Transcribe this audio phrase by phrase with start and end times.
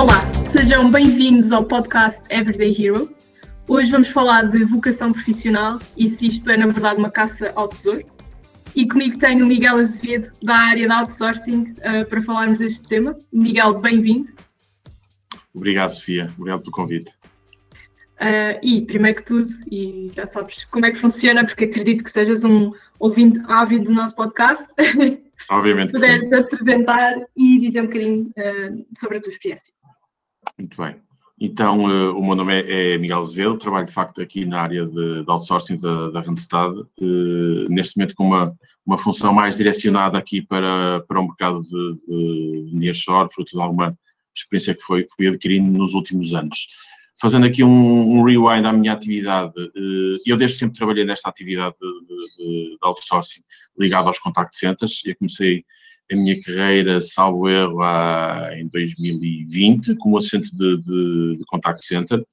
[0.00, 3.14] Olá, sejam bem-vindos ao podcast Everyday Hero.
[3.68, 7.68] Hoje vamos falar de vocação profissional e se isto é, na verdade, uma caça ao
[7.68, 8.06] tesouro.
[8.74, 13.14] E comigo tenho o Miguel Azevedo, da área de outsourcing, uh, para falarmos deste tema.
[13.30, 14.32] Miguel, bem-vindo.
[15.52, 16.32] Obrigado, Sofia.
[16.38, 17.10] Obrigado pelo convite.
[18.16, 22.10] Uh, e, primeiro que tudo, e já sabes como é que funciona, porque acredito que
[22.10, 24.66] sejas um ouvinte ávido do nosso podcast.
[25.50, 25.92] Obviamente.
[25.92, 29.74] puderes apresentar e dizer um bocadinho uh, sobre a tua experiência.
[30.60, 30.96] Muito bem.
[31.40, 34.84] Então, uh, o meu nome é, é, Miguel Azevedo, trabalho de facto aqui na área
[34.84, 36.74] de, de outsourcing da, da Randstad,
[37.70, 42.66] neste momento com uma, uma função mais direcionada aqui para, para o mercado de, de,
[42.66, 43.98] de nearshore, fruto de alguma
[44.36, 46.68] experiência que foi, que fui adquirindo nos últimos anos.
[47.18, 51.74] Fazendo aqui um, um rewind à minha atividade, uh, eu desde sempre trabalhei nesta atividade
[51.80, 53.40] de, de outsourcing
[53.78, 55.64] ligado aos contact centers, eu comecei
[56.10, 57.80] a minha carreira, salvo erro,
[58.56, 62.24] em 2020, como assistente de, de, de contact center.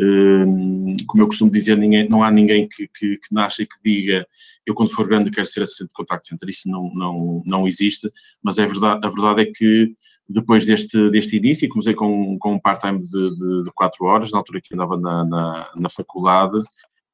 [0.00, 3.76] Um, como eu costumo dizer, ninguém, não há ninguém que, que, que nasce e que
[3.84, 4.26] diga
[4.66, 8.10] eu quando for grande quero ser assistente de contact center, isso não, não, não existe,
[8.42, 9.94] mas é verdade, a verdade é que
[10.28, 14.60] depois deste, deste início, comecei com, com um part-time de, de, de, horas, na altura
[14.60, 16.56] que andava na, na, na faculdade,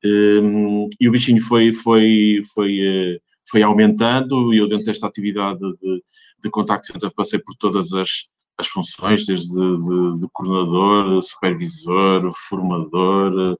[0.04, 5.60] um, e o bichinho foi, foi, foi, eh, foi aumentando e eu dentro desta atividade
[5.60, 6.02] de,
[6.42, 8.08] de contact center passei por todas as,
[8.58, 13.56] as funções, desde de, de coordenador, supervisor, formador,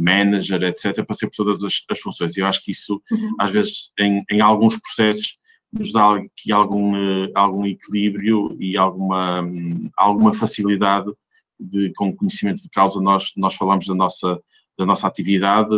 [0.00, 1.04] manager, etc.
[1.04, 3.34] Passei por todas as, as funções e eu acho que isso, uhum.
[3.38, 5.38] às vezes, em, em alguns processos,
[5.72, 6.92] nos dá aqui algum,
[7.34, 9.48] algum equilíbrio e alguma,
[9.96, 11.10] alguma facilidade
[11.58, 14.40] de, com conhecimento de causa, nós, nós falamos da nossa,
[14.76, 15.70] da nossa atividade,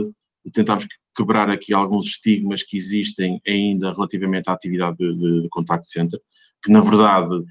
[0.53, 6.21] tentamos quebrar aqui alguns estigmas que existem ainda relativamente à atividade de, de contact center,
[6.63, 7.43] que na verdade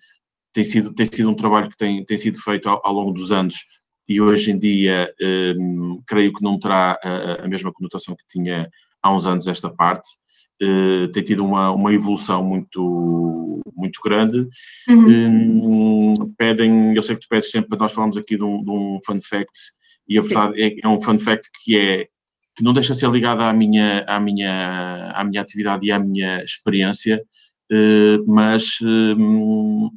[0.54, 3.32] tem sido, tem sido um trabalho que tem, tem sido feito ao, ao longo dos
[3.32, 3.56] anos
[4.08, 5.14] e hoje em dia
[5.58, 8.70] um, creio que não terá a, a, mesma conotação que tinha
[9.02, 10.10] há uns anos esta parte.
[10.61, 14.48] Uh, tem tido uma, uma evolução muito, muito grande.
[14.88, 16.14] Uhum.
[16.14, 19.00] Um, pedem, eu sei que tu pedes sempre, nós falamos aqui de um, de um
[19.04, 19.58] fun fact,
[20.08, 22.08] e a verdade é, é um fun fact que é
[22.56, 26.00] que não deixa de ser ligada à minha, à minha, à minha atividade e à
[26.00, 27.23] minha experiência,
[27.72, 29.16] eh, mas eh,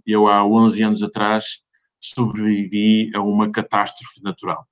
[0.06, 1.60] eu há 11 anos atrás
[2.00, 4.64] sobrevivi a uma catástrofe natural.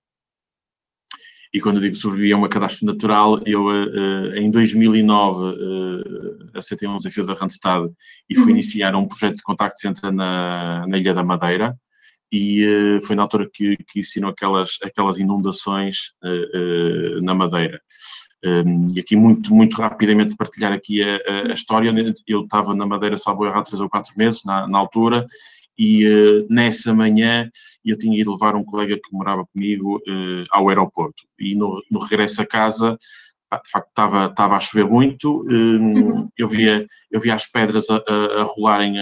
[1.52, 5.56] E quando eu digo sobrevivi a uma catástrofe natural, eu eh, em 2009
[6.54, 7.90] aceitei um desafio da Randstad
[8.28, 8.50] e fui uhum.
[8.50, 11.76] iniciar um projeto de contact center na, na Ilha da Madeira,
[12.32, 17.80] e uh, foi na altura que, que existiram aquelas, aquelas inundações uh, uh, na Madeira.
[18.44, 22.12] Um, e aqui muito, muito rapidamente partilhar aqui a, a, a história, né?
[22.26, 25.26] eu estava na Madeira, salvo erro, há três ou quatro meses, na, na altura,
[25.78, 26.04] e
[26.50, 27.48] nessa manhã
[27.84, 30.00] eu tinha ido levar um colega que morava comigo
[30.50, 32.98] ao aeroporto, e no, no regresso a casa,
[33.58, 36.28] de facto estava, estava a chover muito, um, uhum.
[36.36, 38.98] eu, via, eu via as pedras a, a, rolarem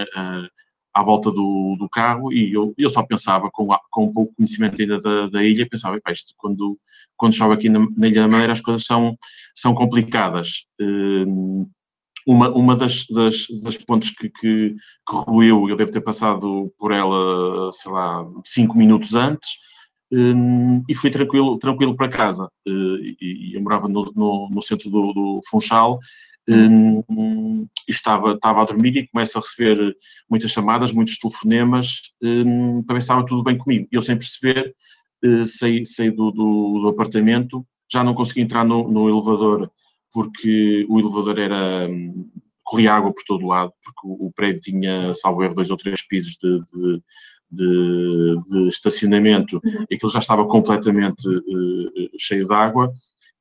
[0.92, 5.00] à volta do, do carro e eu, eu só pensava, com, com pouco conhecimento ainda
[5.00, 6.78] da, da ilha, pensava, isto, quando,
[7.16, 9.16] quando chove aqui na, na, Ilha da Madeira as coisas são,
[9.54, 10.64] são complicadas.
[10.80, 11.68] Um,
[12.26, 16.92] uma, uma das, das, das pontes que, que, que ruiu, eu devo ter passado por
[16.92, 19.50] ela, sei lá, cinco minutos antes,
[20.12, 22.44] um, e fui tranquilo, tranquilo para casa.
[22.66, 25.98] Uh, e, e, eu morava no, no, no centro do, do Funchal,
[26.48, 29.96] um, estava, estava a dormir e começo a receber
[30.28, 33.86] muitas chamadas, muitos telefonemas um, para ver se estava tudo bem comigo.
[33.90, 34.74] Eu, sem perceber,
[35.24, 39.70] uh, saí, saí do, do, do, apartamento, já não consegui entrar no, no elevador
[40.12, 41.88] porque o elevador era.
[41.88, 42.30] Um,
[42.62, 46.06] corria água por todo lado, porque o, o prédio tinha, salvo erro, dois ou três
[46.06, 47.02] pisos de, de
[47.50, 49.84] de, de, estacionamento, uhum.
[49.92, 52.92] aquilo já estava completamente uh, cheio de água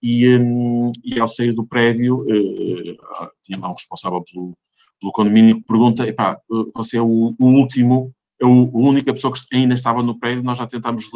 [0.01, 4.57] e, um, e ao sair do prédio, uh, tinha lá um responsável pelo,
[4.99, 6.39] pelo condomínio que pergunta, epá,
[6.75, 10.43] você é o, o último, é o, a única pessoa que ainda estava no prédio,
[10.43, 11.09] nós já tentámos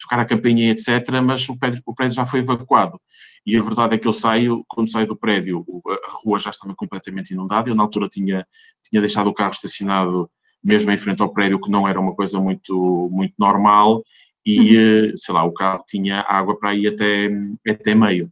[0.00, 3.00] tocar a campainha, etc., mas o prédio, o prédio já foi evacuado.
[3.44, 6.74] E a verdade é que eu saio, quando saio do prédio, a rua já estava
[6.74, 8.44] completamente inundada, eu na altura tinha,
[8.90, 10.28] tinha deixado o carro estacionado
[10.62, 14.02] mesmo em frente ao prédio, que não era uma coisa muito, muito normal,
[14.46, 15.10] e, uhum.
[15.10, 17.28] Eh, sei lá, o carro tinha água para ir até,
[17.68, 18.30] até meio.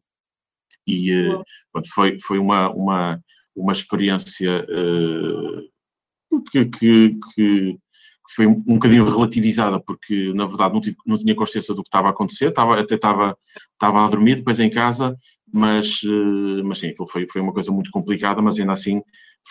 [0.86, 1.42] E uhum.
[1.72, 3.20] pronto, foi, foi uma, uma,
[3.56, 7.78] uma experiência uh, que, que, que,
[8.34, 12.08] foi um bocadinho relativizada, porque na verdade não, tive, não tinha consciência do que estava
[12.08, 13.36] a acontecer, estava, até estava,
[13.72, 15.16] estava a dormir depois em casa,
[15.52, 19.02] mas, uh, mas sim, aquilo foi, foi uma coisa muito complicada, mas ainda assim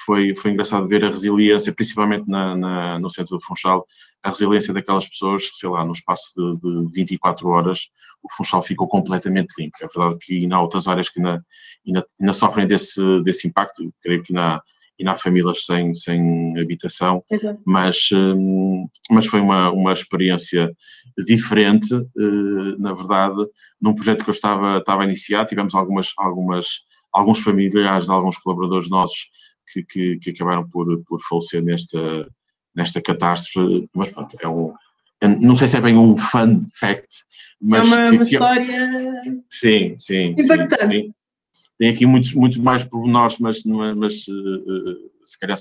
[0.06, 3.86] foi, foi engraçado ver a resiliência, principalmente na, na, no centro do Funchal,
[4.24, 7.90] a resiliência daquelas pessoas, sei lá, no espaço de, de 24 horas,
[8.24, 9.78] o Funchal ficou completamente limpo.
[9.82, 11.44] É verdade que ainda há outras áreas que ainda,
[11.86, 14.62] ainda, ainda sofrem desse, desse impacto, creio que ainda,
[15.00, 17.60] ainda há famílias sem, sem habitação, Exato.
[17.68, 20.72] mas, hum, mas foi uma, uma experiência
[21.26, 23.46] diferente, eh, na verdade,
[23.82, 26.68] num projeto que eu estava, estava a iniciar, tivemos algumas, algumas,
[27.12, 29.30] alguns familiares de alguns colaboradores nossos
[29.72, 32.28] que, que, que acabaram por, por falecer nesta,
[32.76, 34.74] nesta catástrofe, mas pronto, é um,
[35.40, 37.08] não sei se é bem um fun fact,
[37.62, 37.86] mas...
[37.86, 39.22] É uma, uma história...
[39.50, 40.36] Sim, sim.
[40.38, 41.04] Impactante.
[41.04, 41.14] Sim,
[41.78, 45.58] tem aqui muitos, muitos mais pormenores, mas, mas uh, se calhar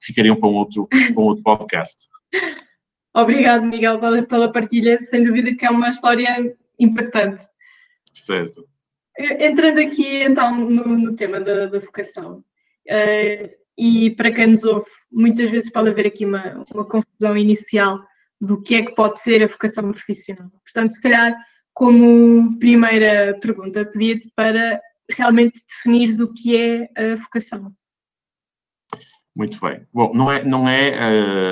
[0.00, 1.96] ficariam para um outro, para um outro podcast.
[3.14, 5.00] Obrigado, Miguel, pela, pela partilha.
[5.04, 7.46] Sem dúvida que é uma história impactante.
[8.12, 8.66] Certo.
[9.16, 12.44] Entrando aqui então no, no tema da, da vocação,
[12.88, 18.00] uh, e para quem nos ouve, muitas vezes pode haver aqui uma, uma confusão inicial
[18.40, 20.50] do que é que pode ser a vocação profissional.
[20.62, 21.34] Portanto, se calhar,
[21.72, 27.72] como primeira pergunta, pedia-te para realmente definires o que é a vocação.
[29.36, 29.80] Muito bem.
[29.92, 30.90] Bom, não é, não é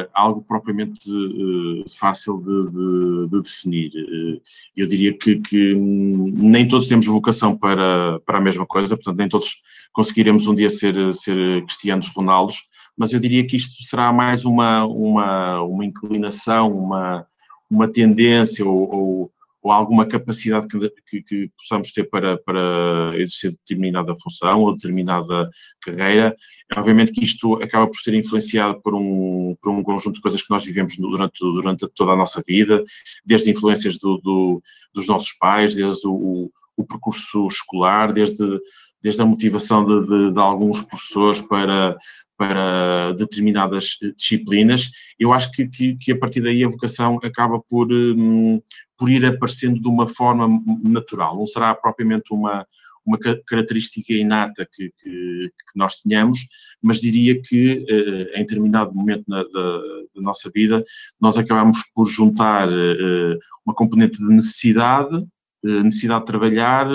[0.05, 3.91] uh, algo propriamente uh, fácil de, de, de definir.
[3.97, 4.41] Uh,
[4.77, 9.19] eu diria que, que um, nem todos temos vocação para, para a mesma coisa, portanto,
[9.19, 9.61] nem todos
[9.93, 14.87] conseguiremos um dia ser, ser cristianos Ronaldos, mas eu diria que isto será mais uma,
[14.87, 17.27] uma, uma inclinação, uma,
[17.69, 19.32] uma tendência ou, ou
[19.63, 20.79] ou alguma capacidade que,
[21.09, 25.49] que, que, possamos ter para, para exercer determinada função ou determinada
[25.81, 26.35] carreira.
[26.77, 30.51] Obviamente que isto acaba por ser influenciado por um, por um conjunto de coisas que
[30.51, 32.83] nós vivemos durante, durante toda a nossa vida,
[33.25, 34.63] desde influências do, do,
[34.93, 38.61] dos nossos pais, desde o, o percurso escolar, desde,
[39.01, 41.97] desde a motivação de, de, de alguns professores para,
[42.43, 47.87] para determinadas disciplinas, eu acho que, que, que, a partir daí a vocação acaba por,
[47.93, 48.61] hum,
[48.99, 50.49] por ir aparecendo de uma forma
[50.83, 52.67] natural, não será propriamente uma,
[53.07, 53.17] uma
[53.47, 56.41] característica inata que, que, que nós tenhamos,
[56.83, 59.79] mas diria que eh, em determinado momento na, da,
[60.17, 60.83] da, nossa vida
[61.21, 65.17] nós acabamos por juntar eh, uma componente de necessidade,
[65.65, 66.89] eh, necessidade de trabalhar,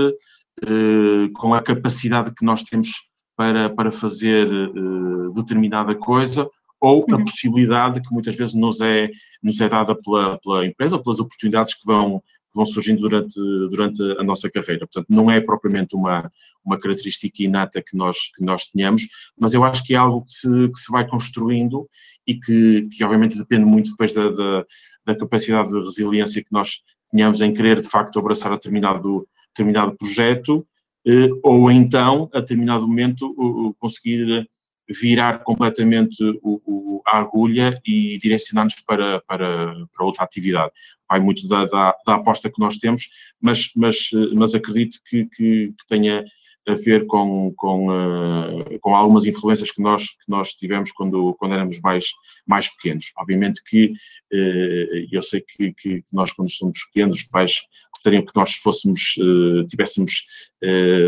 [1.36, 3.07] com a capacidade que nós temos
[3.38, 4.48] para, para fazer
[5.36, 6.50] determinada coisa
[6.82, 7.24] ou a uhum.
[7.24, 9.10] possibilidade que muitas vezes nos é,
[9.42, 13.40] nos é dada pela, pela empresa ou pelas oportunidades que vão, que vão surgindo durante,
[13.70, 14.88] durante a nossa carreira.
[14.88, 16.32] Portanto, não é propriamente uma,
[16.66, 19.08] uma característica inata que nós, que nós tenhamos,
[19.40, 21.88] mas eu acho que é algo que se, que se vai construindo
[22.26, 24.66] e que, que obviamente depende muito depois da, da,
[25.06, 26.82] da capacidade de resiliência que nós
[27.12, 30.68] tenhamos em querer de facto abraçar determinado, determinado projeto
[31.44, 33.34] ou então, a determinado momento,
[33.80, 34.48] conseguir
[34.90, 40.72] virar completamente o, o, a agulha e direcionar-nos para, para, para outra atividade.
[41.10, 43.10] Vai muito da, da, da, aposta que nós temos,
[43.40, 46.24] mas, mas, mas acredito que, que, que tenha
[46.68, 51.54] a ver com, com, uh, com algumas influências que nós, que nós tivemos quando, quando
[51.54, 52.08] éramos mais,
[52.46, 53.12] mais pequenos.
[53.18, 53.94] Obviamente que
[54.34, 57.62] uh, eu sei que, que, nós, quando somos pequenos, os pais
[57.94, 60.26] gostariam que nós fôssemos, uh, tivéssemos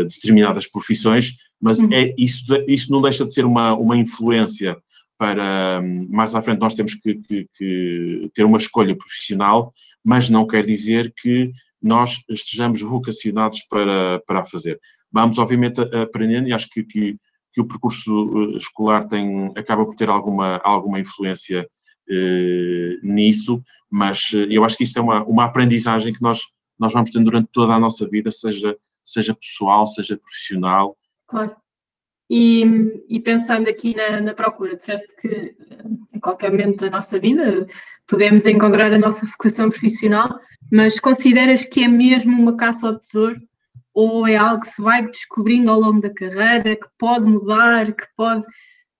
[0.08, 1.92] determinadas profissões, mas uhum.
[1.92, 4.76] é, isso, isso não deixa de ser uma, uma influência
[5.18, 10.46] para mais à frente nós temos que, que, que, ter uma escolha profissional, mas não
[10.46, 14.80] quer dizer que nós estejamos vocacionados para, para a fazer.
[15.12, 17.16] Vamos, obviamente, aprendendo e acho que, que,
[17.52, 21.68] que o percurso eh, escolar tem, acaba por ter alguma, alguma influência
[22.08, 26.40] eh, nisso, mas eh, eu acho que isto é uma, uma aprendizagem que nós,
[26.78, 30.96] nós vamos tendo durante toda a nossa vida, seja, seja pessoal, seja profissional,
[31.30, 31.54] Claro.
[32.28, 32.64] E,
[33.08, 35.54] e pensando aqui na, na, procura, disseste que eh,
[36.14, 37.66] em qualquer momento da nossa vida
[38.06, 40.38] podemos encontrar a nossa vocação profissional,
[40.70, 43.40] mas consideras que é mesmo uma caça ao tesouro
[43.94, 48.06] ou é algo que se vai descobrindo ao longo da carreira, que pode mudar, que
[48.16, 48.44] pode.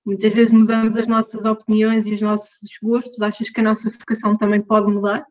[0.05, 3.21] Muitas vezes mudamos as nossas opiniões e os nossos gostos.
[3.23, 5.25] Achas que a nossa vocação também pode mudar?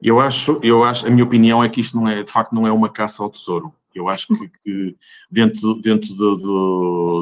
[0.00, 2.66] Eu acho, eu acho, a minha opinião é que isto não é, de facto, não
[2.66, 3.74] é uma caça ao tesouro.
[3.94, 4.96] Eu acho que, que
[5.30, 6.14] dentro, dentro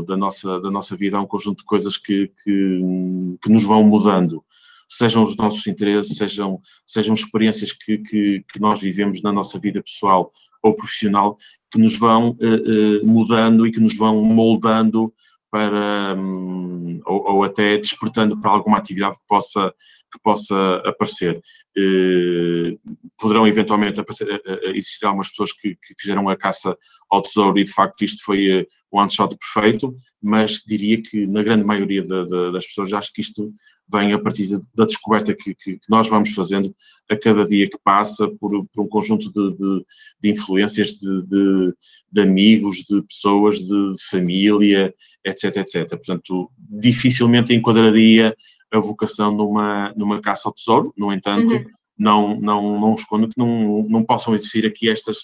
[0.04, 3.82] da, nossa, da nossa vida há um conjunto de coisas que, que, que, nos vão
[3.82, 4.44] mudando,
[4.88, 9.82] sejam os nossos interesses, sejam, sejam experiências que, que, que nós vivemos na nossa vida
[9.82, 10.30] pessoal
[10.66, 11.36] ou profissional,
[11.70, 15.12] que nos vão uh, uh, mudando e que nos vão moldando
[15.50, 19.72] para, um, ou, ou, até despertando para alguma atividade que possa,
[20.12, 21.40] que possa aparecer.
[21.76, 22.76] Eh,
[23.18, 26.76] poderão eventualmente aparecer, eh, eh, existir algumas pessoas que, que, fizeram a caça
[27.10, 31.64] ao tesouro e de facto isto foi, one shot perfeito, mas diria que na grande
[31.64, 33.52] maioria das pessoas acho que isto
[33.88, 36.74] vem a partir da descoberta que, que, que, nós vamos fazendo
[37.08, 39.86] a cada dia que passa por, por um conjunto de, de,
[40.20, 41.74] de influências de,
[42.10, 44.92] de, amigos, de pessoas, de, família,
[45.24, 45.88] etc, etc.
[45.88, 48.34] Portanto, dificilmente enquadraria
[48.72, 51.64] a vocação numa, numa caça ao tesouro, no entanto, uhum.
[51.96, 55.18] não, não, não escondo que não, não possam existir aqui estas,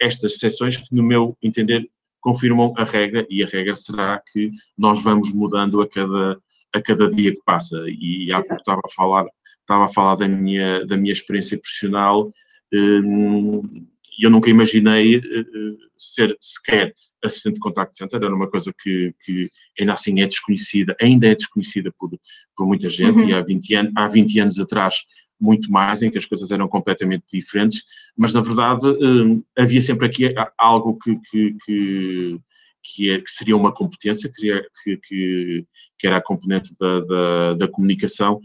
[0.00, 1.88] estas exceções que, no meu entender,
[2.20, 6.40] confirmam a regra e a regra será que nós vamos mudando a cada
[6.74, 7.84] a cada dia que passa.
[7.88, 9.26] E há pouco estava a falar,
[9.60, 12.32] estava a falar da minha, da minha experiência profissional
[12.72, 13.86] hum,
[14.18, 18.72] e eu nunca imaginei eh, eh, ser sequer assistente de contact center, era uma coisa
[18.82, 22.10] que, que ainda assim é desconhecida, ainda é desconhecida por,
[22.56, 23.28] por muita gente, uhum.
[23.28, 24.96] e há 20, an há 20 anos atrás
[25.40, 27.82] muito mais, em que as coisas eram completamente diferentes,
[28.16, 32.40] mas na verdade hum, havia sempre aqui algo que, que, que
[32.84, 35.66] que, é, que seria uma competência, que, que,
[35.98, 38.40] que era a componente da, da, da, comunicação,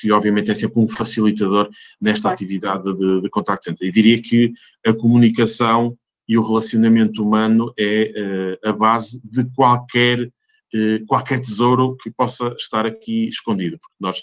[0.00, 1.70] que obviamente é sempre um facilitador
[2.00, 3.86] nesta atividade de, de contact center.
[3.86, 4.52] E diria que
[4.84, 5.96] a comunicação
[6.28, 12.48] e o relacionamento humano é uh, a base de qualquer, uh, qualquer tesouro que possa
[12.58, 14.22] estar aqui escondido, porque nós,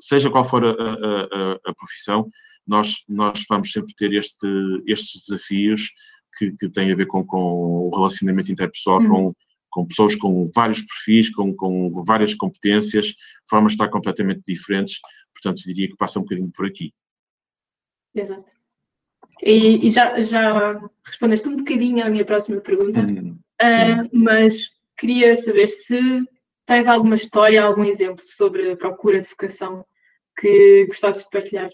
[0.00, 2.28] seja qual for a, a, a profissão,
[2.66, 4.46] nós, nós vamos sempre ter este,
[4.86, 5.90] estes desafios
[6.36, 9.08] que, que têm a ver com, com o relacionamento interpessoal, uhum.
[9.08, 9.34] com,
[9.70, 13.14] com pessoas com vários perfis, com, com várias competências,
[13.48, 15.00] formas de estar completamente diferentes,
[15.32, 16.92] portanto diria que passa um bocadinho por aqui.
[18.14, 18.50] Exato.
[19.42, 25.36] E, e já, já respondeste um bocadinho à minha próxima pergunta, hum, uh, mas queria
[25.42, 26.24] saber se
[26.66, 29.84] tens alguma história, algum exemplo sobre a procura de vocação
[30.38, 31.70] que gostasses de partilhar.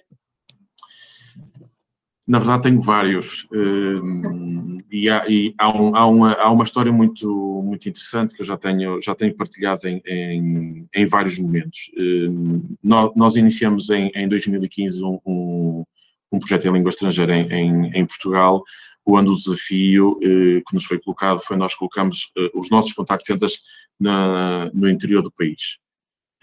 [2.31, 3.45] Na verdade, tenho vários.
[3.53, 7.29] Hum, e, há, e há, um, há, uma, há uma história muito,
[7.65, 11.91] muito interessante que eu já tenho, já tenho partilhado em, em, em vários momentos.
[11.99, 15.85] Hum, nós, nós, iniciamos em, em 2015 um, um,
[16.31, 18.63] um, projeto em língua estrangeira em, em Portugal,
[19.05, 23.27] onde o desafio eh, que nos foi colocado foi nós colocamos eh, os nossos contact
[23.27, 23.59] centers
[23.99, 25.79] na, no interior do país.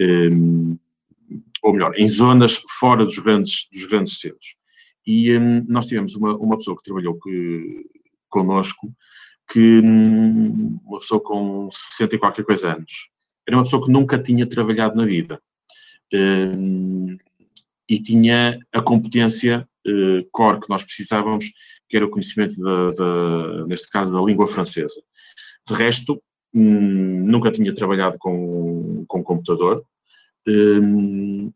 [0.01, 0.77] Hum,
[1.63, 4.57] ou melhor, em zonas fora dos grandes, dos grandes centros.
[5.07, 7.85] E um, nós tivemos uma, uma pessoa que trabalhou que,
[8.27, 8.93] connosco,
[9.49, 13.09] que um, uma pessoa com 60 e qualquer coisa anos.
[13.47, 15.41] Era uma pessoa que nunca tinha trabalhado na vida.
[16.13, 17.17] Um,
[17.89, 21.45] e tinha a competência uh, core que nós precisávamos,
[21.87, 25.01] que era o conhecimento, da, da, neste caso, da língua francesa.
[25.65, 26.21] De resto,
[26.53, 29.85] um, nunca tinha trabalhado com, com computador,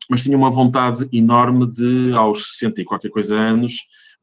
[0.10, 3.74] mas tinha uma vontade enorme de, aos 60 e qualquer coisa anos,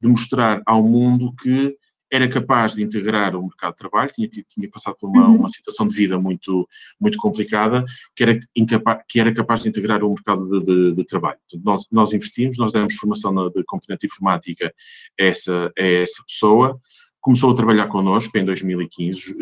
[0.01, 1.77] de mostrar ao mundo que
[2.11, 5.37] era capaz de integrar o mercado de trabalho, tinha, tinha passado por uma, uhum.
[5.37, 6.67] uma, situação de vida muito,
[6.99, 7.85] muito complicada,
[8.17, 11.39] que era, incapaz, que era capaz de integrar o mercado de, de, de trabalho.
[11.63, 14.73] nós, nós investimos, nós demos formação na, de componente informática
[15.21, 16.81] a essa, a essa pessoa,
[17.21, 19.35] começou a trabalhar connosco em 2015, eh,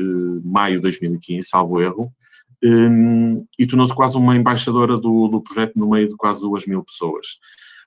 [0.43, 2.13] maio de 2015, salvo erro,
[2.67, 6.83] um, e tornou-se quase uma embaixadora do, do, projeto no meio de quase duas mil
[6.83, 7.39] pessoas.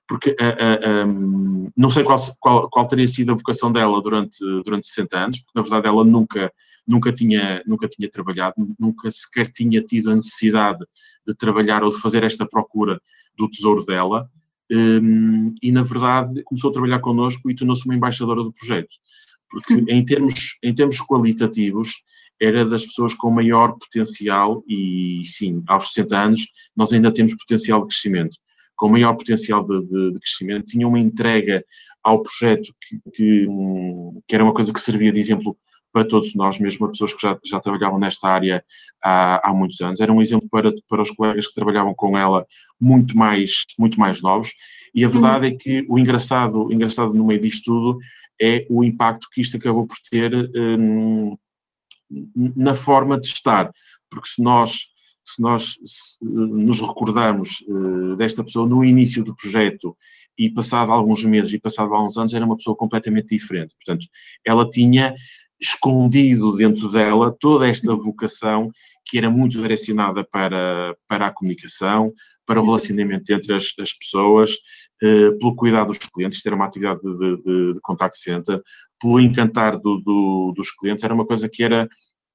[0.08, 4.38] Porque uh, uh, um, não sei qual, qual, qual, teria sido a vocação dela durante,
[4.64, 6.50] durante 60 anos, porque na verdade ela nunca,
[6.86, 10.80] nunca, tinha, nunca tinha trabalhado, nunca sequer tinha tido a necessidade
[11.26, 13.00] de trabalhar ou de fazer esta procura
[13.36, 14.28] do tesouro dela.
[14.72, 18.96] Um, e na verdade começou a trabalhar connosco e tornou-se uma embaixadora do projeto.
[19.50, 19.84] Porque hum.
[19.88, 22.02] em termos, em termos qualitativos,
[22.40, 27.82] era das pessoas com maior potencial e sim, aos 60 anos nós ainda temos potencial
[27.82, 28.38] de crescimento.
[28.76, 31.62] Com maior potencial de, de, de crescimento, tinha uma entrega
[32.02, 33.46] ao projeto que, que,
[34.26, 35.54] que, era uma coisa que servia de exemplo
[35.92, 38.64] para todos nós, mesmo as pessoas que já, já trabalhavam nesta área
[39.02, 40.00] há, há muitos anos.
[40.00, 42.46] Era um exemplo para, para os colegas que trabalhavam com ela
[42.80, 44.50] muito mais, muito mais novos.
[44.94, 47.98] E a verdade é que o engraçado, o engraçado no meio disto tudo
[48.40, 51.36] é o impacto que isto acabou por ter hum,
[52.56, 53.70] na forma de estar,
[54.10, 54.86] porque se nós,
[55.24, 59.96] se nós se nos recordarmos uh, desta pessoa no início do projeto
[60.36, 63.74] e passado alguns meses e passado alguns anos, era uma pessoa completamente diferente.
[63.76, 64.06] Portanto,
[64.44, 65.14] ela tinha
[65.60, 68.70] escondido dentro dela toda esta vocação
[69.04, 72.12] que era muito direcionada para, para a comunicação,
[72.46, 74.52] para o relacionamento entre as, as pessoas,
[75.02, 78.62] uh, pelo cuidado dos clientes, ter uma atividade de, de, de contact center,
[79.00, 81.88] pelo encantar do, do, dos clientes, era uma coisa que era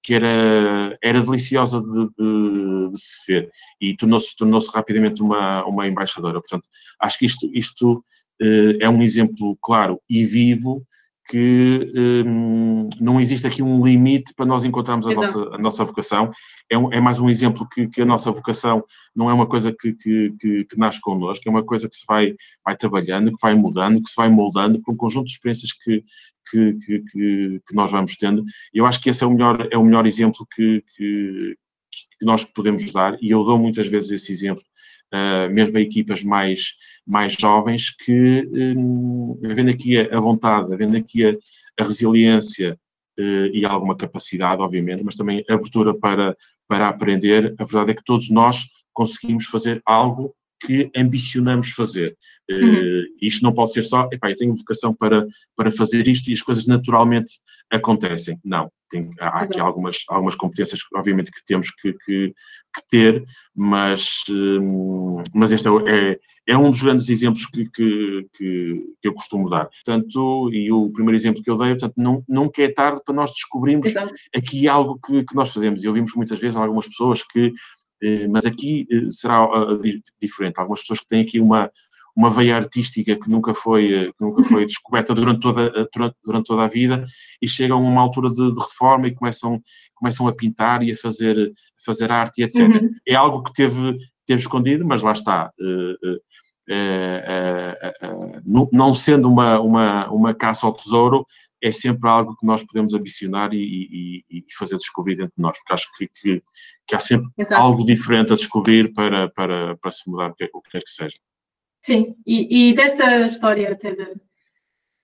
[0.03, 3.49] que era, era deliciosa de, de, de se ver
[3.81, 6.39] e tornou-se tornou rapidamente uma, uma embaixadora.
[6.39, 6.67] Portanto,
[7.01, 8.05] acho que isto, isto
[8.39, 10.85] uh, é um exemplo claro e vivo
[11.27, 11.91] que
[12.25, 16.31] um, não existe aqui um limite para nós encontrarmos a, nossa, a nossa vocação.
[16.69, 18.83] É, um, é, mais um exemplo que, que, a nossa vocação
[19.15, 22.05] não é uma coisa que, que, que, que nasce connosco, é uma coisa que se
[22.07, 25.73] vai, vai trabalhando, que vai mudando, que se vai moldando por um conjunto de experiências
[25.73, 26.03] que,
[26.49, 28.43] que, que, que, nós vamos tendo.
[28.73, 31.57] E eu acho que esse é o melhor, é o melhor exemplo que, que
[32.21, 34.63] nós podemos dar, e eu dou muitas vezes esse exemplo,
[35.13, 36.73] uh, mesmo a equipas mais,
[37.05, 38.47] mais jovens, que
[38.77, 41.35] um, havendo aqui a, vontade, havendo aqui a,
[41.79, 42.77] a resiliência
[43.19, 46.35] uh, e alguma capacidade, obviamente, mas também abertura para,
[46.67, 50.33] para aprender, a verdade é que todos nós conseguimos fazer algo
[50.65, 52.15] que ambicionamos fazer.
[52.49, 52.73] Uhum.
[52.73, 56.33] Uh, isto não pode ser só, epá, eu tenho vocação para, para fazer isto e
[56.33, 57.33] as coisas naturalmente
[57.71, 58.39] acontecem.
[58.43, 62.33] Não, tem, há aqui algumas, algumas competências, obviamente, que temos que, que,
[62.75, 63.23] que ter,
[63.55, 69.13] mas, um, mas este é, é, é, um dos grandes exemplos que, que, que, eu
[69.13, 69.67] costumo dar.
[69.67, 73.31] Portanto, e o primeiro exemplo que eu dei, portanto, não, nunca é tarde para nós
[73.31, 74.13] descobrirmos Exato.
[74.35, 75.83] aqui algo que, que nós fazemos.
[75.83, 77.51] E ouvimos muitas vezes algumas pessoas que eh,
[78.29, 79.47] mas aqui eh, será
[79.83, 80.59] eh, diferente.
[80.59, 81.71] Algumas pessoas que têm aqui uma,
[82.15, 85.89] uma veia artística que nunca foi, que nunca foi descoberta durante toda,
[86.23, 87.05] durante toda a vida
[87.41, 89.61] e chegam a uma altura de, de reforma e começam,
[89.95, 92.61] começam a pintar e a fazer, a fazer arte e etc.
[92.61, 92.89] Uhum.
[93.07, 95.51] É algo que teve, teve escondido, mas lá está.
[98.71, 101.25] não sendo uma, uma, uma caça ao tesouro,
[101.61, 105.57] é sempre algo que nós podemos ambicionar e, e, e fazer descobrir dentro de nós,
[105.57, 106.43] porque acho que, que,
[106.87, 107.61] que há sempre Exato.
[107.61, 110.89] algo diferente a descobrir para, para, para se mudar o que, o que quer que
[110.89, 111.17] seja.
[111.81, 114.07] Sim, e, e desta história até da,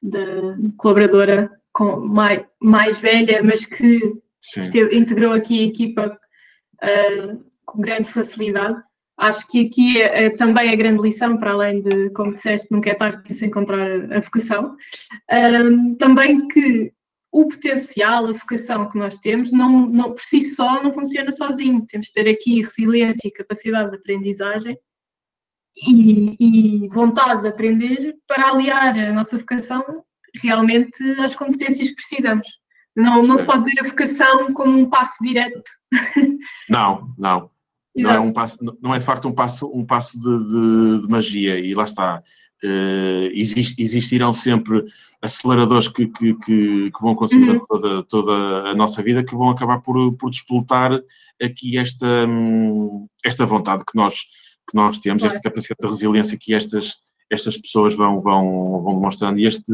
[0.01, 3.99] da colaboradora com mais, mais velha, mas que
[4.57, 6.19] esteve, integrou aqui a equipa
[6.83, 8.81] uh, com grande facilidade.
[9.17, 12.89] Acho que aqui é, é, também a grande lição, para além de, como disseste, nunca
[12.89, 14.75] é tarde para se encontrar a vocação,
[15.31, 16.91] uh, também que
[17.31, 21.85] o potencial, a vocação que nós temos, não, não, por si só não funciona sozinho.
[21.87, 24.77] Temos de ter aqui resiliência e capacidade de aprendizagem
[25.77, 30.03] e, e, vontade de aprender para aliar a nossa vocação
[30.41, 32.47] realmente às competências que precisamos.
[32.95, 35.71] Não, não se pode ver a vocação como um passo direto.
[36.69, 37.49] Não, não.
[37.95, 41.07] Não é, um passo, não é de facto um passo, um passo de, de, de
[41.09, 42.23] magia, e lá está.
[43.33, 44.85] Exist, existirão sempre
[45.21, 47.65] aceleradores que, que, que, que vão considerar uhum.
[47.67, 48.31] toda, toda
[48.69, 51.01] a nossa vida que vão acabar por, por despoltar
[51.41, 54.13] aqui esta, hum, esta vontade que nós,
[54.69, 56.97] que nós temos, esta capacidade de resiliência que estas,
[57.29, 59.39] estas pessoas vão, vão, vão demonstrando.
[59.39, 59.71] E este,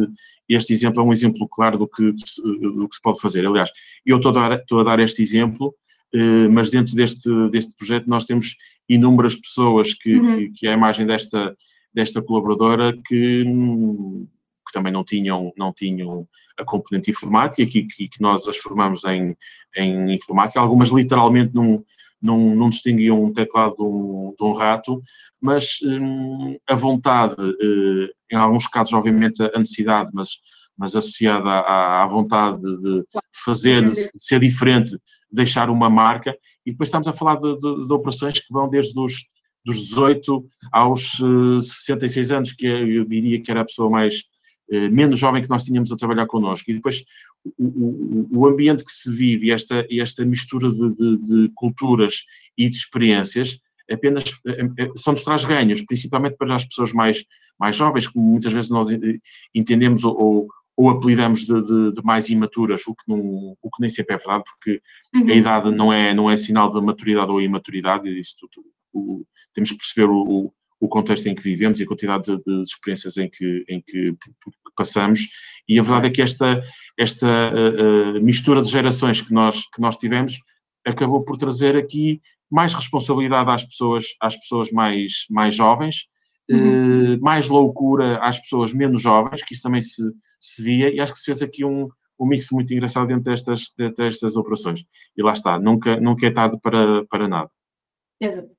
[0.48, 3.46] este exemplo é um exemplo claro do que, do que se pode fazer.
[3.46, 3.70] Aliás,
[4.06, 5.74] eu estou a dar, estou a dar este exemplo,
[6.16, 8.56] uh, mas dentro deste, deste projeto nós temos
[8.88, 10.38] inúmeras pessoas que, uhum.
[10.38, 11.56] que, que é a imagem desta
[11.98, 18.22] desta colaboradora que, que também não tinham, não tinham a componente informática e que, que,
[18.22, 19.36] nós as formamos em,
[19.76, 20.60] em informática.
[20.60, 21.84] Algumas literalmente não,
[22.22, 25.02] não, não distinguiam um teclado de um, de um rato,
[25.42, 30.30] mas hum, a vontade, eh, em alguns casos, obviamente, a necessidade, mas,
[30.78, 33.04] mas associada à, à vontade de
[33.44, 34.96] fazer, de ser diferente,
[35.32, 36.38] deixar uma marca.
[36.64, 39.16] E depois estamos a falar de, de, de operações que vão desde os
[39.68, 43.90] dos 18 aos uh, eh, 66 anos, que é, eu diria que era a pessoa
[43.90, 44.24] mais
[44.72, 46.72] uh, menos jovem que nós tínhamos a trabalhar connosco.
[46.72, 47.04] E depois
[47.60, 52.24] o, o, o ambiente que se vive, esta, esta mistura de, de, de culturas
[52.58, 53.60] e de experiências,
[53.92, 57.26] apenas uh, só nos traz ganhos, principalmente para as pessoas mais,
[57.60, 58.88] mais jovens, que muitas vezes nós
[59.54, 60.48] entendemos ou,
[60.78, 64.18] ou apelidamos de, de, de, mais imaturas, o que, não, o que nem sempre é
[64.18, 64.80] verdade, porque
[65.16, 65.28] uhum.
[65.28, 68.48] a idade não é, não é sinal de maturidade ou imaturidade, isto,
[68.94, 72.62] o, temos que perceber o, o, contexto em que vivemos e a quantidade de, de
[72.62, 74.16] experiências em que, em que,
[74.76, 75.22] passamos,
[75.68, 76.62] e a verdade é que esta,
[76.96, 80.40] esta uh, uh, mistura de gerações que nós, que nós tivemos
[80.86, 86.08] acabou por trazer aqui mais responsabilidade às pessoas, às pessoas mais, mais jovens,
[86.50, 87.16] uhum.
[87.16, 90.02] uh, mais loucura às pessoas menos jovens, que isso também se,
[90.40, 91.88] se via, e acho que se fez aqui um,
[92.20, 94.84] um mix muito engraçado dentro destas, destas operações.
[95.16, 97.50] E lá está, nunca, nunca é tarde para, para nada.
[98.20, 98.58] Exato.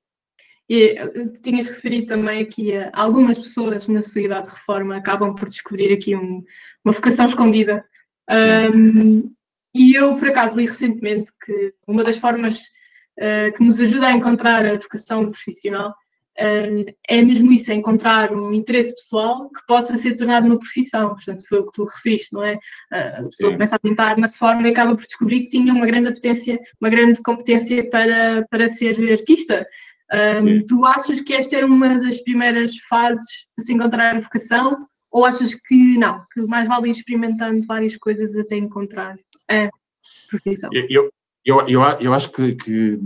[0.69, 0.95] E
[1.43, 5.93] tinhas referido também aqui a algumas pessoas na sua idade de reforma acabam por descobrir
[5.95, 6.45] aqui um,
[6.85, 7.85] uma vocação escondida.
[8.31, 9.33] Um,
[9.75, 12.61] e eu, por acaso, li recentemente que uma das formas
[13.19, 15.95] uh, que nos ajuda a encontrar a vocação profissional
[16.39, 21.11] é mesmo isso, é encontrar um interesse pessoal que possa ser tornado uma profissão.
[21.11, 22.55] Portanto, foi o que tu referiste, não é?
[22.55, 22.57] Uh,
[22.93, 23.53] a pessoa Sim.
[23.53, 26.91] começa a pintar na reforma e acaba por descobrir que tinha uma grande competência, uma
[26.91, 29.67] grande competência para, para ser artista.
[30.11, 34.87] Um, tu achas que esta é uma das primeiras fases para se encontrar a vocação
[35.11, 39.17] Ou achas que não, que mais vale ir experimentando várias coisas até encontrar
[39.51, 39.69] a
[40.31, 40.71] profissão?
[40.73, 41.11] Eu,
[41.49, 42.99] eu, eu, eu acho que, que,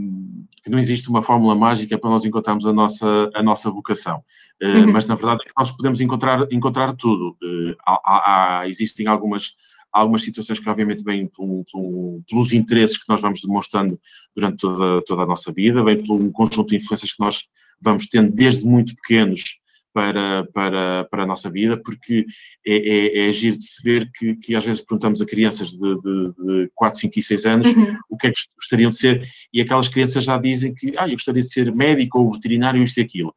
[0.65, 4.25] que, não existe uma fórmula mágica para nós encontrarmos a nossa, a nossa vocação.
[4.61, 4.93] Uh, uhum.
[4.93, 7.37] Mas, na verdade, é nós podemos encontrar, encontrar tudo.
[7.41, 9.55] Uh, há, há, existem algumas,
[9.93, 13.97] algumas situações que, obviamente, vêm pelo, pelo, pelos interesses que nós vamos demonstrando
[14.35, 17.45] durante toda, toda a nossa vida, vêm pelo um conjunto de influências que nós
[17.81, 19.62] vamos tendo desde muito pequenos
[19.93, 22.25] para, para, para a nossa vida, porque
[22.67, 25.79] é, é, é agir de se ver que, que às vezes perguntamos a crianças de,
[25.79, 27.99] de, de 4, 5 e 6 anos uhum.
[28.09, 31.13] o que é que gostariam de ser, e aquelas crianças já dizem que ah, eu
[31.13, 33.35] gostaria de ser médico ou veterinário, isto e aquilo.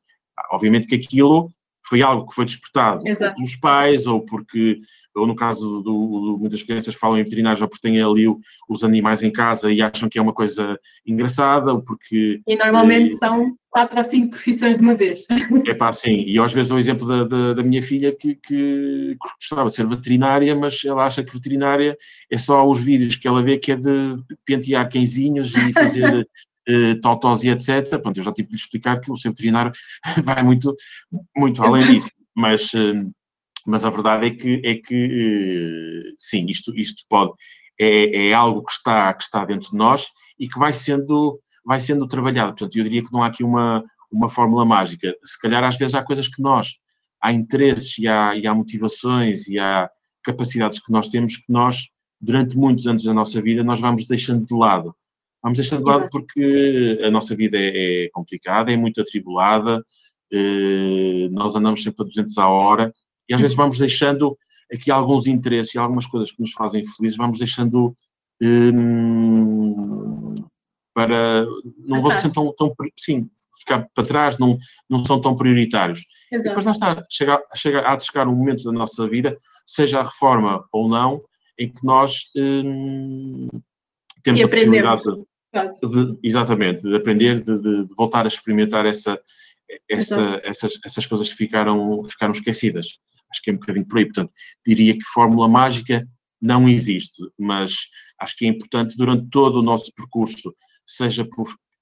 [0.52, 1.50] Obviamente que aquilo
[1.88, 4.82] foi algo que foi despertado pelos pais ou porque
[5.16, 8.40] ou no caso do, do, muitas crianças falam em veterinário já porque têm ali o,
[8.68, 12.42] os animais em casa e acham que é uma coisa engraçada, ou porque...
[12.46, 15.26] E normalmente eh, são quatro ou cinco profissões de uma vez.
[15.68, 19.16] É pá, sim, e às vezes o exemplo da, da, da, minha filha que, que
[19.40, 21.98] gostava de ser veterinária, mas ela acha que veterinária
[22.30, 26.28] é só os vídeos que ela vê que é de pentear cãezinhos e fazer...
[26.68, 28.00] Uh, totós e etc.
[28.02, 29.72] Pronto, eu já tive de lhe explicar que o ser veterinário
[30.24, 30.76] vai muito,
[31.36, 32.10] muito além disso.
[32.36, 33.12] Mas, uh,
[33.66, 37.34] mas a verdade é que, é que eh, sim, isto, isto pode,
[37.80, 40.08] é, é algo que está, que está dentro de nós
[40.40, 42.52] e que vai sendo, vai sendo trabalhado.
[42.52, 45.16] Portanto, eu diria que não há aqui uma, uma fórmula mágica.
[45.24, 46.76] Se calhar, às vezes, há coisas que nós,
[47.22, 49.90] há interesses e há, e há motivações e há
[50.24, 51.88] capacidades que nós temos que nós,
[52.22, 54.96] durante muitos anos da nossa vida, nós vamos deixando de lado.
[55.46, 59.86] Vamos deixando de lado porque a nossa vida é, é complicada, é muito atribulada,
[60.34, 62.92] eh, nós andamos sempre a 200 a hora
[63.30, 64.36] e às vezes vamos deixando
[64.74, 67.96] aqui alguns interesses e algumas coisas que nos fazem felizes, vamos deixando
[68.42, 70.34] hum,
[70.96, 71.46] para.
[71.78, 72.74] não vão ser tão, tão.
[72.98, 73.30] sim,
[73.60, 74.58] ficar para trás, não,
[74.90, 76.08] não são tão prioritários.
[76.32, 76.48] Exato.
[76.48, 80.04] E depois lá está, chega, chega a chegar um momento da nossa vida, seja a
[80.06, 81.22] reforma ou não,
[81.56, 83.48] em que nós hum,
[84.24, 85.24] temos a possibilidade de,
[85.64, 89.20] de, exatamente, de aprender, de, de, voltar a experimentar essa,
[89.90, 93.00] essa, essas, essas coisas que ficaram, ficaram esquecidas.
[93.32, 94.06] Acho que é um bocadinho por aí.
[94.06, 94.32] Portanto,
[94.66, 96.06] diria que fórmula mágica
[96.42, 97.76] não existe, mas
[98.20, 101.28] acho que é importante durante todo o nosso percurso, seja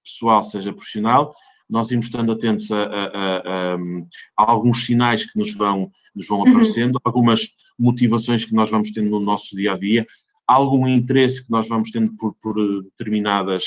[0.04, 1.34] pessoal, seja profissional,
[1.70, 6.40] nós irmos estando atentos a, a, a, a alguns sinais que nos vão, nos vão
[6.40, 6.50] uhum.
[6.50, 7.02] aparecendo, uhum.
[7.04, 7.48] algumas
[7.80, 10.06] motivações que nós vamos tendo no nosso dia a dia,
[10.54, 13.64] algum interesse que nós vamos tendo por, por determinadas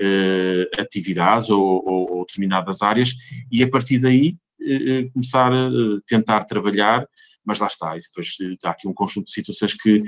[0.00, 3.14] uh, atividades ou, ou, ou, determinadas áreas,
[3.50, 5.70] e a partir daí eh, eh, começar a
[6.06, 7.06] tentar trabalhar,
[7.44, 10.02] mas lá está, e depois eh, há aqui um conjunto de situações que,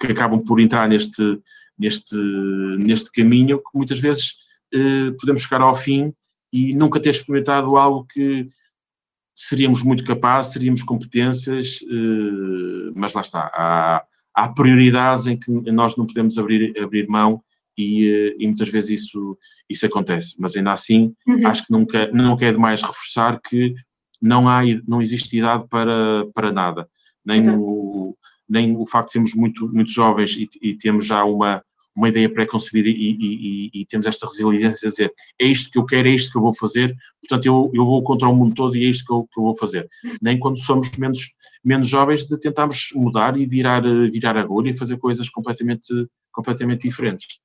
[0.00, 1.40] que acabam por entrar neste,
[1.78, 2.16] neste,
[2.78, 4.34] neste caminho que muitas vezes
[5.18, 6.12] podemos chegar ao fim
[6.52, 8.46] e nunca ter experimentado algo que
[9.34, 11.78] seríamos muito capazes, teríamos competências,
[12.94, 14.04] mas lá está, há,
[14.38, 17.42] há prioridades em que nós não podemos abrir, abrir mão
[17.76, 19.36] e, eh, e, muitas vezes isso,
[19.68, 20.36] isso acontece.
[20.38, 21.46] Mas ainda assim, uhum.
[21.46, 23.74] acho que nunca, nunca é demais reforçar que
[24.22, 26.88] não, há, não existe idade para, para nada.
[27.24, 28.16] Nem o,
[28.48, 31.62] nem o facto de sermos muito, muito jovens e, e temos já uma,
[31.98, 35.84] uma ideia pré-concebida e, e, e, temos esta resiliência de dizer é isto que eu
[35.84, 38.76] quero, é isto que eu vou fazer, portanto eu, eu vou contra o mundo todo
[38.76, 39.88] e é isto que eu, que eu vou fazer.
[40.22, 41.18] Nem quando somos menos,
[41.64, 45.92] menos jovens de tentarmos mudar e virar, virar agulha e fazer coisas completamente,
[46.30, 47.40] completamente diferentes.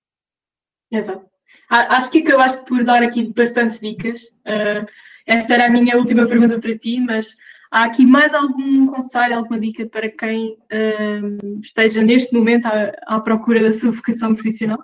[0.92, 1.26] Exato.
[1.68, 4.22] Acho que acabaste por dar aqui bastantes dicas.
[4.46, 4.86] Uh,
[5.26, 7.36] esta era a minha última pergunta para ti, mas
[7.74, 13.20] há aqui mais algum conselho, alguma dica para quem uh, esteja neste momento à, à,
[13.20, 14.78] procura da sua vocação profissional?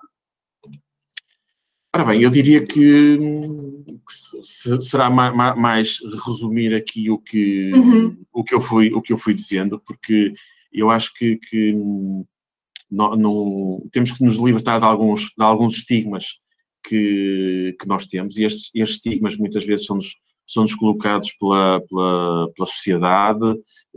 [1.93, 8.17] Ora bem, eu diria que, que será mais, mais, resumir aqui o que, uhum.
[8.33, 10.33] o, que eu fui, o que eu fui dizendo, porque
[10.73, 11.73] eu acho que, que
[12.89, 16.39] não, não, temos que nos libertar de alguns, de alguns estigmas
[16.83, 20.15] que, que nós temos e estes, estes estigmas muitas vezes são-nos
[20.51, 23.45] são -nos colocados pela, pela, pela sociedade,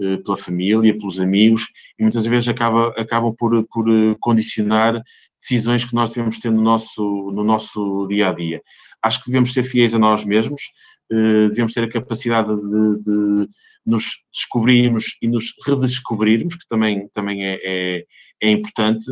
[0.01, 3.87] eh, pela família, pelos amigos e muitas vezes acaba, acabam por, por
[4.21, 5.03] condicionar
[5.41, 8.63] decisões que nós devemos ter no nosso, no nosso dia a dia.
[9.03, 10.63] Acho que devemos ser fiéis a nós mesmos,
[11.11, 13.49] eh, devemos ter a capacidade de, de
[13.85, 18.05] nos descobrirmos e nos redescobrirmos, que também, também é, é,
[18.41, 19.07] é importante,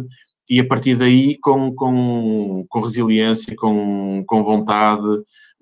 [0.50, 5.06] e a partir daí, com, com, com resiliência, com, com vontade,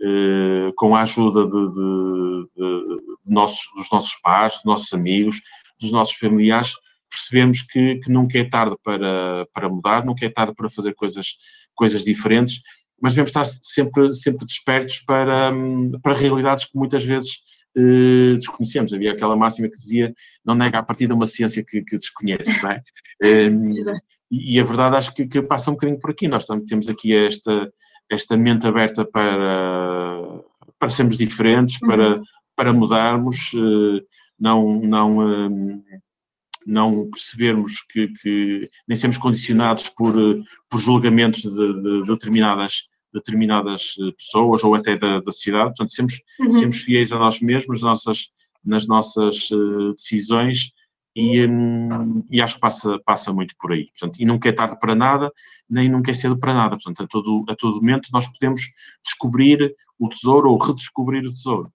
[0.01, 2.97] eh, com a ajuda de, de, de,
[3.27, 5.43] de, nossos, dos nossos pais, dos nossos amigos,
[5.79, 6.73] dos nossos familiares,
[7.11, 11.35] percebemos que, que nunca é tarde para, para mudar, nunca é tarde para fazer coisas,
[11.75, 12.63] coisas diferentes,
[12.99, 15.53] mas devemos estar sempre, sempre despertos para,
[16.03, 17.41] para realidades que muitas vezes
[17.77, 18.93] uh, desconhecemos.
[18.93, 22.63] Havia aquela máxima que dizia não nega a partir de uma ciência que, que desconhece,
[22.63, 22.83] não é?
[23.21, 23.75] Um,
[24.31, 26.29] e, e, a verdade acho que, que, passa um bocadinho por aqui.
[26.29, 27.73] Nós temos aqui esta,
[28.11, 30.41] esta mente aberta para,
[30.79, 31.89] para sermos diferentes, uhum.
[31.89, 32.23] para,
[32.55, 34.01] para mudarmos, uh,
[34.39, 35.83] não, não, um,
[36.67, 40.15] não percebermos que, que, nem sermos condicionados por,
[40.69, 45.71] por julgamentos de, de, de determinadas determinadas eh, pessoas ou até da, da sociedade.
[45.71, 46.53] Portanto, sermos, uhum.
[46.53, 48.29] sermos fiéis a nós mesmos, nas nossas,
[48.65, 50.73] nas nossas uh, decisões
[51.15, 53.87] e, um, e, acho que passa, passa muito por aí.
[53.99, 55.33] Portanto, e nunca é tarde para nada,
[55.69, 56.77] nem nunca é cedo para nada.
[56.77, 58.63] Portanto, a todo, a todo momento nós podemos
[59.05, 61.73] descobrir o tesouro ou redescobrir o tesouro.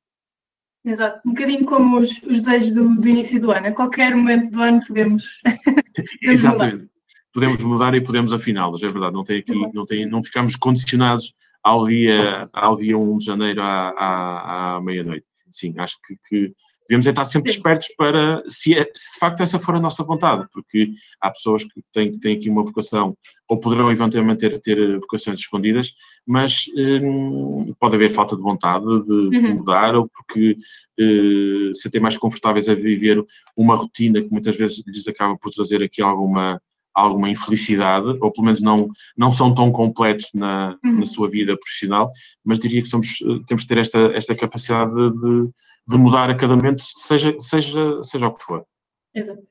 [0.86, 3.68] Exato, um bocadinho como os, os desejos do, do, início do ano.
[3.68, 5.42] A qualquer momento do ano podemos.
[5.96, 6.94] podemos Exatamente
[7.34, 11.34] podemos mudar e podemos afiná-los, é verdade, não, tem aqui, não, tem, não ficamos condicionados
[11.64, 15.26] ao dia, ao dia 1 de janeiro à, à, à meia-noite.
[15.50, 16.54] Sim, acho que, que
[16.88, 17.58] devemos estar sempre Sim.
[17.58, 20.92] espertos para, se, é, se, de facto essa for a nossa vontade, porque
[21.22, 23.16] há pessoas que têm, têm aqui uma vocação,
[23.48, 25.94] ou poderão eventualmente ter, ter vocações escondidas,
[26.26, 29.30] mas hum, pode haver falta de vontade de, uhum.
[29.30, 30.58] de mudar, ou porque
[31.00, 33.24] uh, se sentem mais confortáveis a viver
[33.56, 36.60] uma rotina que muitas vezes lhes acaba por trazer aqui alguma
[36.94, 41.00] alguma infelicidade, ou pelo menos não, não são tão completos na, uhum.
[41.00, 42.12] na sua vida profissional,
[42.46, 45.50] mas diria que somos, eh, temos que ter esta, esta capacidade de,
[45.88, 48.66] de mudar a cada momento, seja, seja, seja o que for.
[49.14, 49.44] Exato.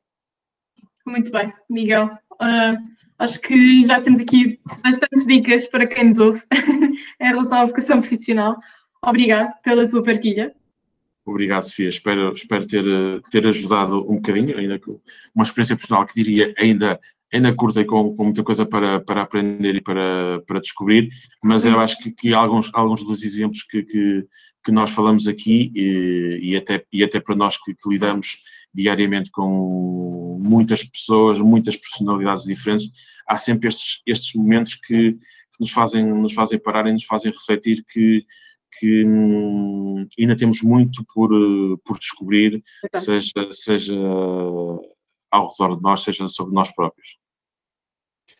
[1.06, 2.06] Muito bem, Miguel.
[2.34, 2.78] Uh,
[3.18, 6.42] acho que já temos aqui bastantes dicas para quem nos ouve
[7.20, 8.56] em relação à vocação profissional.
[9.04, 10.54] Obrigado pela tua partilha.
[11.24, 11.88] Obrigado, Sofia.
[11.88, 12.84] Espero, espero ter,
[13.30, 14.90] ter ajudado um bocadinho, ainda que
[15.34, 16.98] uma experiência profissional que diria ainda
[17.32, 21.08] ainda curta e com, com, muita coisa para, para aprender e para, para descobrir,
[21.42, 24.26] mas eu acho que, que alguns, alguns dos exemplos que, que,
[24.64, 28.38] que nós falamos aqui e, e, até, e até para nós que, que, lidamos
[28.72, 32.90] diariamente com muitas pessoas, muitas personalidades diferentes,
[33.26, 35.18] há sempre estes, estes momentos que,
[35.60, 38.24] nos, fazem, nos fazem parar e nos fazem refletir que,
[38.78, 41.30] que hum, ainda temos muito por,
[41.84, 42.62] por descobrir,
[42.96, 43.94] seja, seja
[45.30, 47.18] ao redor de nós, seja sobre nós próprios.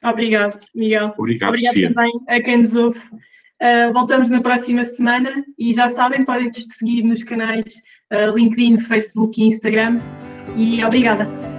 [0.03, 1.15] Obrigado, Miguel.
[1.17, 3.01] Obrigado, Obrigado também a quem nos ouve.
[3.63, 7.65] Uh, voltamos na próxima semana e já sabem, podem nos seguir nos canais
[8.13, 10.01] uh, LinkedIn, Facebook e Instagram.
[10.57, 11.52] E obrigada.